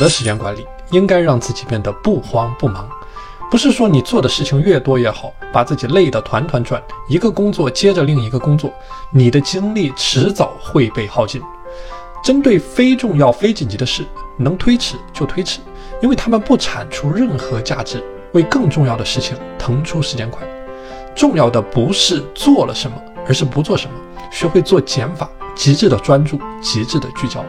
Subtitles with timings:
[0.00, 2.88] 的时间管理应该让自己变得不慌不忙。
[3.50, 6.82] 不是说你做的事情越多越好，把自己累得团团转。
[7.08, 8.72] 一个工作接着另一个工作，
[9.12, 11.42] 你的精力迟早会被耗尽。
[12.22, 14.04] 针对非重要、非紧急的事，
[14.36, 15.58] 能推迟就推迟，
[16.00, 20.46] 因为他们不产出任何价值，为更重要的事情腾出时间块。
[21.14, 22.96] 重要的不是做了什么，
[23.26, 23.92] 而是不做什么。
[24.30, 27.44] 学会做减法，极致的专注，极致的聚焦。